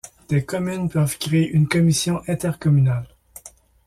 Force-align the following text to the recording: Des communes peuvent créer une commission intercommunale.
Des 0.29 0.43
communes 0.43 0.89
peuvent 0.89 1.19
créer 1.19 1.47
une 1.51 1.67
commission 1.67 2.21
intercommunale. 2.27 3.05